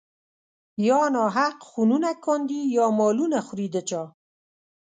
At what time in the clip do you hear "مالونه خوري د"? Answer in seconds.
2.99-3.75